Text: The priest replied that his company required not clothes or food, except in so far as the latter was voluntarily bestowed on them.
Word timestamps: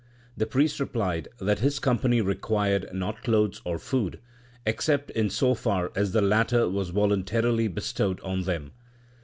The 0.35 0.47
priest 0.47 0.79
replied 0.79 1.27
that 1.37 1.59
his 1.59 1.77
company 1.77 2.21
required 2.21 2.89
not 2.91 3.21
clothes 3.21 3.61
or 3.63 3.77
food, 3.77 4.19
except 4.65 5.11
in 5.11 5.29
so 5.29 5.53
far 5.53 5.91
as 5.95 6.11
the 6.11 6.23
latter 6.23 6.67
was 6.67 6.89
voluntarily 6.89 7.67
bestowed 7.67 8.19
on 8.21 8.41
them. 8.41 8.71